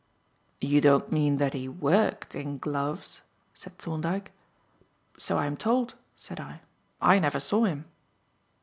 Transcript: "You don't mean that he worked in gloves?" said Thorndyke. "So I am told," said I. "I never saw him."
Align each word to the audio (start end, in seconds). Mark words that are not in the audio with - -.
"You 0.61 0.81
don't 0.81 1.11
mean 1.11 1.35
that 1.35 1.53
he 1.53 1.69
worked 1.69 2.33
in 2.33 2.57
gloves?" 2.57 3.21
said 3.53 3.77
Thorndyke. 3.77 4.31
"So 5.19 5.37
I 5.37 5.45
am 5.45 5.55
told," 5.55 5.93
said 6.17 6.39
I. 6.39 6.61
"I 6.99 7.19
never 7.19 7.39
saw 7.39 7.65
him." 7.65 7.85